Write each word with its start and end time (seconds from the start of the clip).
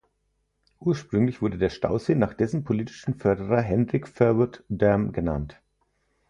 Ursprünglich 0.79 1.43
wurde 1.43 1.59
der 1.59 1.69
Stausee 1.69 2.15
nach 2.15 2.33
dessen 2.33 2.63
politischen 2.63 3.13
Förderer 3.19 3.61
"Hendrik 3.61 4.07
Verwoerd 4.07 4.63
Dam" 4.67 5.11
genannt. 5.11 5.61